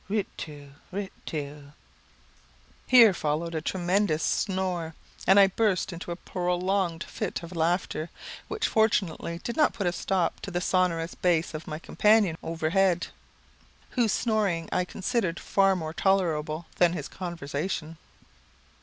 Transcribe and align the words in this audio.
Ri 0.09 0.25
tu 0.35 0.71
ri 0.91 1.11
tu." 1.27 1.73
Here 2.87 3.13
followed 3.13 3.53
a 3.53 3.61
tremendous 3.61 4.23
snore, 4.23 4.95
and 5.27 5.39
I 5.39 5.45
burst 5.45 5.93
into 5.93 6.09
a 6.09 6.15
prolonged 6.15 7.03
fit 7.03 7.43
of 7.43 7.55
laughter, 7.55 8.09
which 8.47 8.67
fortunately 8.67 9.39
did 9.43 9.55
not 9.55 9.73
put 9.73 9.85
a 9.85 9.91
stop 9.91 10.39
to 10.39 10.49
the 10.49 10.59
sonorous 10.59 11.13
bass 11.13 11.53
of 11.53 11.67
my 11.67 11.77
companion 11.77 12.35
overhead, 12.41 13.09
whose 13.91 14.11
snoring 14.11 14.67
I 14.71 14.85
considered 14.85 15.39
far 15.39 15.75
more 15.75 15.93
tolerable 15.93 16.65
than 16.77 16.93
his 16.93 17.07
conversation. 17.07 17.97